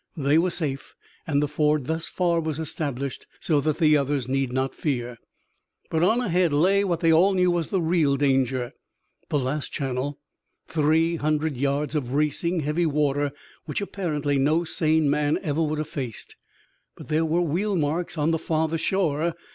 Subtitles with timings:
[0.17, 0.95] They were safe,
[1.27, 5.19] and the ford thus far was established so that the others need not fear.
[5.91, 8.73] But on ahead lay what they all knew was the real danger
[9.29, 10.17] the last channel,
[10.67, 13.31] three hundred yards of racing, heavy water
[13.65, 16.35] which apparently no sane man ever would have faced.
[16.97, 19.35] But there were wheel marks on the farther shore.